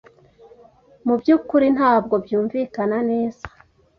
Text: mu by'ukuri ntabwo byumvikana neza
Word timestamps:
mu 1.05 1.13
by'ukuri 1.19 1.67
ntabwo 1.77 2.15
byumvikana 2.25 2.97
neza 3.09 3.45